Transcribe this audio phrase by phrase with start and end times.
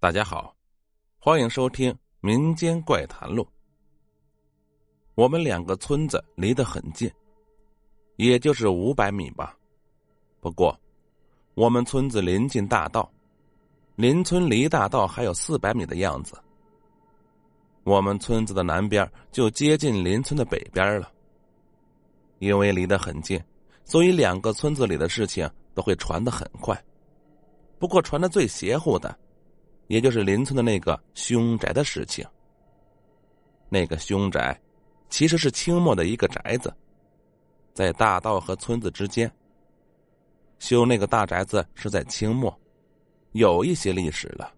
[0.00, 0.54] 大家好，
[1.18, 3.42] 欢迎收听《民间怪谈录》。
[5.16, 7.10] 我们两个村子离得很近，
[8.14, 9.58] 也就是五百米吧。
[10.38, 10.78] 不过，
[11.54, 13.10] 我们村子临近大道，
[13.96, 16.40] 邻村离大道还有四百米的样子。
[17.82, 21.10] 我们村子的南边就接近邻村的北边了。
[22.38, 23.42] 因为离得很近，
[23.84, 26.80] 所以两个村子里的事情都会传得很快。
[27.80, 29.18] 不过，传的最邪乎的。
[29.88, 32.24] 也就是邻村的那个凶宅的事情。
[33.68, 34.58] 那个凶宅，
[35.10, 36.72] 其实是清末的一个宅子，
[37.74, 39.30] 在大道和村子之间。
[40.58, 42.56] 修那个大宅子是在清末，
[43.32, 44.52] 有一些历史了，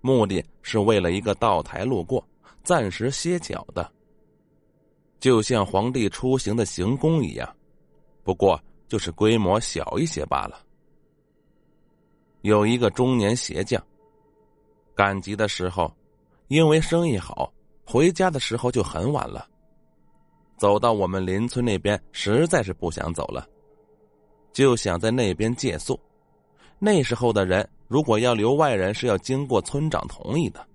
[0.00, 2.22] 目的是为了一个道台路过，
[2.62, 3.90] 暂时歇脚的，
[5.18, 7.56] 就像皇帝出行的行宫一样，
[8.22, 10.60] 不过就是规模小一些罢了。
[12.42, 13.82] 有一个中年鞋匠。
[14.96, 15.94] 赶集的时候，
[16.48, 17.52] 因为生意好，
[17.84, 19.46] 回家的时候就很晚了。
[20.56, 23.46] 走到我们邻村那边，实在是不想走了，
[24.54, 26.00] 就想在那边借宿。
[26.78, 30.66] 那时候的人，如果要留外人，是要经过村长同意的。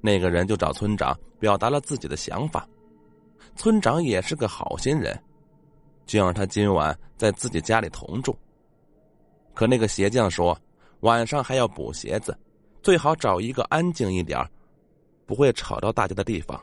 [0.00, 2.66] 那个人就找村长表达了自己的想法，
[3.54, 5.22] 村长也是个好心人，
[6.06, 8.34] 就让他今晚在自己家里同住。
[9.52, 10.58] 可那个鞋匠说，
[11.00, 12.34] 晚上还要补鞋子。
[12.84, 14.38] 最好找一个安静一点
[15.24, 16.62] 不会吵到大家的地方。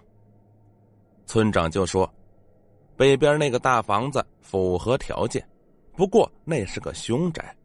[1.26, 2.08] 村长就说
[2.96, 5.44] ：“北边那个大房子符合条件，
[5.98, 7.58] 不过那是个凶宅。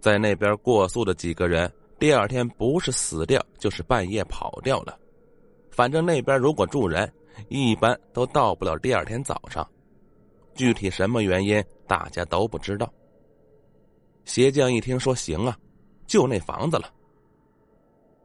[0.00, 4.98] 在那边过宿的几个人，第二天不是死掉，就是半夜跑掉了。
[5.70, 7.12] 反正那边如果住人，
[7.50, 9.68] 一般都到不了第二天早上。
[10.54, 12.90] 具体什么原因，大家都不知道。”
[14.24, 15.54] 鞋匠一听说：“行啊，
[16.06, 16.90] 就那房子了。”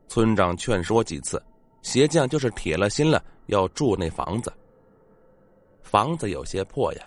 [0.07, 1.41] 村长劝说几次，
[1.81, 4.51] 鞋匠就是铁了心了要住那房子。
[5.81, 7.05] 房子有些破呀，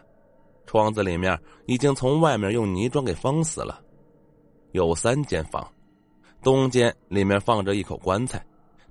[0.66, 3.82] 窗子里面已经从外面用泥砖给封死了。
[4.72, 5.66] 有三间房，
[6.42, 8.44] 东间里面放着一口棺材，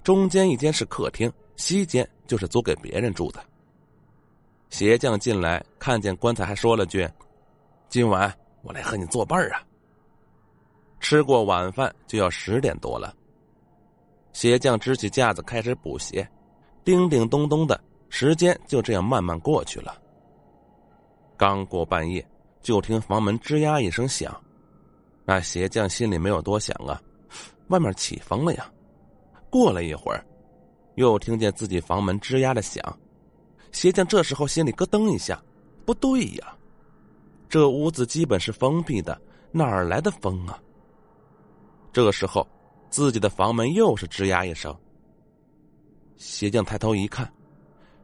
[0.03, 3.39] 中间一间是客厅，西间就是租给别人住的。
[4.69, 7.07] 鞋匠进来看见棺材，还说了句
[7.87, 9.61] ：“今晚我来和你作伴啊。”
[10.99, 13.15] 吃过晚饭就要十点多了。
[14.35, 16.29] 鞋匠支起架子开始补鞋，
[16.83, 17.79] 叮叮咚咚的
[18.09, 19.95] 时间就这样慢慢过去了。
[21.37, 22.27] 刚过半夜，
[22.61, 24.37] 就听房门吱呀一声响，
[25.23, 27.01] 那鞋匠心里没有多想啊，
[27.69, 28.69] 外面起风了呀。
[29.49, 30.21] 过了一会儿，
[30.95, 32.83] 又听见自己房门吱呀的响，
[33.71, 35.41] 鞋匠这时候心里咯噔一下，
[35.85, 36.53] 不对呀，
[37.47, 39.17] 这屋子基本是封闭的，
[39.53, 40.61] 哪儿来的风啊？
[41.93, 42.45] 这个时候。
[42.95, 44.73] 自己的房门又是吱呀一声。
[46.15, 47.29] 鞋匠抬头一看，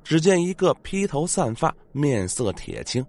[0.04, 3.02] 只见一个披头散发、面色铁青、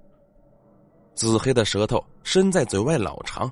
[1.13, 3.51] 紫黑的舌头伸在嘴外老长，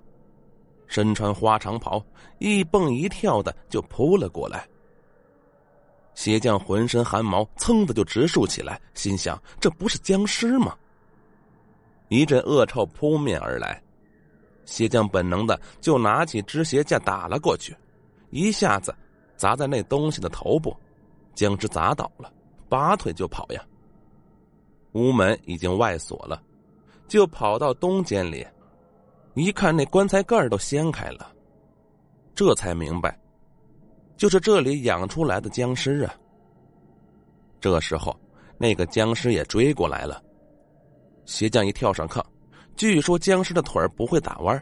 [0.86, 2.00] 身穿花长袍，
[2.38, 4.64] 一蹦一跳的就扑了过来。
[6.14, 10.78] 鞋匠浑身汗毛噌的就直竖起来，心想：这不是僵尸吗？
[12.06, 13.82] 一阵恶臭扑面而来，
[14.66, 17.74] 鞋匠本能的就拿起支鞋架打了过去。
[18.30, 18.94] 一下子
[19.36, 20.76] 砸在那东西的头部，
[21.34, 22.32] 将之砸倒了，
[22.68, 23.64] 拔腿就跑呀。
[24.92, 26.42] 屋门已经外锁了，
[27.06, 28.46] 就跑到东间里，
[29.34, 31.32] 一看那棺材盖都掀开了，
[32.34, 33.16] 这才明白，
[34.16, 36.14] 就是这里养出来的僵尸啊。
[37.60, 38.18] 这时候，
[38.58, 40.22] 那个僵尸也追过来了，
[41.24, 42.24] 鞋匠一跳上炕，
[42.74, 44.60] 据说僵尸的腿不会打弯，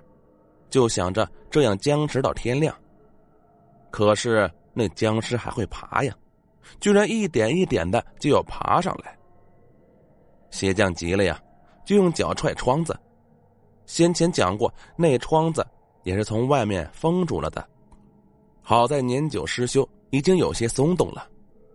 [0.68, 2.74] 就想着这样僵持到天亮。
[3.91, 6.15] 可是那僵尸还会爬呀，
[6.81, 9.16] 居然一点一点的就要爬上来。
[10.50, 11.41] 鞋匠急了呀，
[11.84, 12.99] 就用脚踹窗子。
[13.87, 15.66] 先前讲过，那窗子
[16.03, 17.66] 也是从外面封住了的。
[18.62, 21.26] 好在年久失修，已经有些松动了。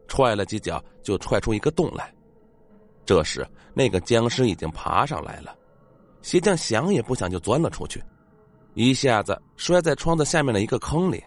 [0.08, 2.14] 踹了几脚，就踹出一个洞来。
[3.04, 5.56] 这时，那个僵尸已经爬上来了。
[6.22, 8.02] 鞋匠想也不想就钻了出去，
[8.76, 11.24] 一下子摔在窗子下面的一个坑里。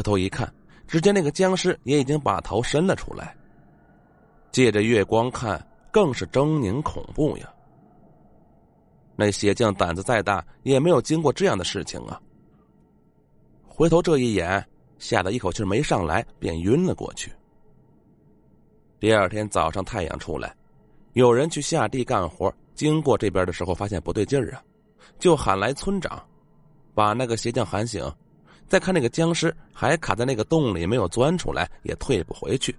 [0.00, 0.50] 回头一看，
[0.88, 3.36] 只见那个僵尸也已经把头伸了出来。
[4.50, 7.52] 借着月光看，更是狰狞恐怖呀。
[9.14, 12.18] 那鞋匠胆子再大，也没有经过这样的事情啊。
[13.68, 14.66] 回头这一眼，
[14.98, 17.30] 吓得一口气没上来，便晕了过去。
[18.98, 20.56] 第二天早上太阳出来，
[21.12, 24.64] 有人去下地干活，经过这边的时候，发现不对劲儿啊，
[25.18, 26.26] 就喊来村长，
[26.94, 28.10] 把那个鞋匠喊醒。
[28.70, 32.74] 再看那个僵尸还卡在那个洞里没有钻出来，也退不回去。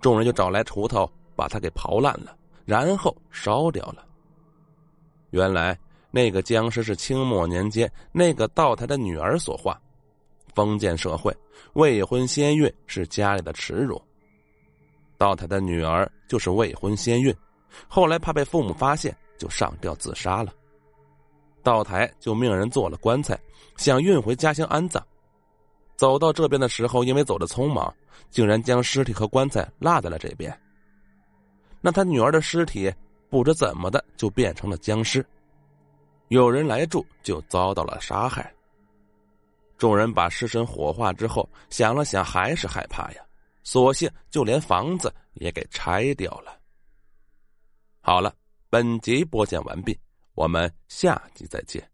[0.00, 4.04] 众人就找来锄头把它给刨烂了，然后烧掉了。
[5.30, 5.78] 原来
[6.10, 9.80] 那个僵尸是清末年间那个道台的女儿所化。
[10.52, 11.34] 封建社会，
[11.74, 14.02] 未婚先孕是家里的耻辱。
[15.16, 17.32] 道台的女儿就是未婚先孕，
[17.86, 20.52] 后来怕被父母发现，就上吊自杀了。
[21.62, 23.38] 道台就命人做了棺材，
[23.76, 25.04] 想运回家乡安葬。
[25.96, 27.92] 走到这边的时候，因为走的匆忙，
[28.30, 30.56] 竟然将尸体和棺材落在了这边。
[31.80, 32.92] 那他女儿的尸体
[33.28, 35.24] 不知怎么的就变成了僵尸，
[36.28, 38.52] 有人来住就遭到了杀害。
[39.78, 43.22] 众人把尸身火化之后，想了想，还是害怕呀，
[43.64, 46.56] 索性就连房子也给拆掉了。
[48.00, 48.34] 好了，
[48.70, 49.98] 本集播讲完毕，
[50.34, 51.91] 我们下集再见。